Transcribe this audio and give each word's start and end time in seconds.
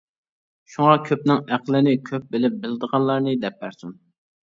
شۇڭا 0.75 0.95
كۆپنىڭ 1.09 1.45
ئەقلىنى 1.53 1.95
كۆپ 2.09 2.27
بىلىپ 2.35 2.59
بىلىدىغانلارنى 2.67 3.41
دەپ 3.49 3.65
بەرسۇن. 3.65 3.99